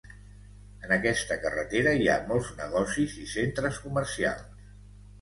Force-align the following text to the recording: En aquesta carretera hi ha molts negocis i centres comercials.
En 0.87 0.93
aquesta 0.95 1.37
carretera 1.43 1.95
hi 2.01 2.09
ha 2.09 2.17
molts 2.33 2.51
negocis 2.65 3.17
i 3.27 3.31
centres 3.37 3.81
comercials. 3.87 4.69